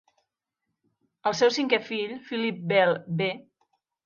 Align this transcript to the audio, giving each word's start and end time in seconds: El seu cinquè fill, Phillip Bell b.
El 1.31 1.37
seu 1.41 1.51
cinquè 1.57 1.79
fill, 1.91 2.17
Phillip 2.31 2.65
Bell 2.73 2.97
b. 3.23 3.31